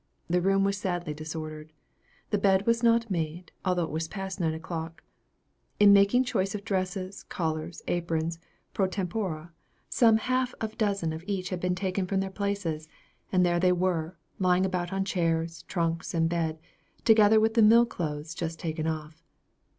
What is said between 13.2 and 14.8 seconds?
and there they were, lying